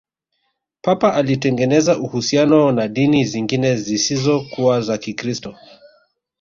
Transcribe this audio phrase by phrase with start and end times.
[0.81, 5.55] papa alitengeneza uhusiano na dini zingine zisizokuwa wa kikristo